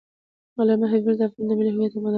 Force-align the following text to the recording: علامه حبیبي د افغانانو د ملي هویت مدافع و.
علامه 0.59 0.85
حبیبي 0.91 1.13
د 1.19 1.21
افغانانو 1.27 1.55
د 1.57 1.57
ملي 1.59 1.71
هویت 1.73 1.93
مدافع 1.95 2.07
و. 2.07 2.09